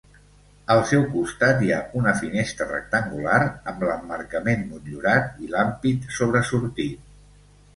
[0.75, 3.37] Al seu costat hi ha una finestra rectangular
[3.73, 7.09] amb l'emmarcament motllurat i l'ampit sobresortit.